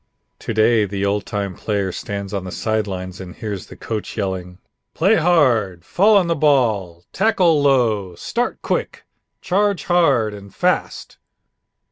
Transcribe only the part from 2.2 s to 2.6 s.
on the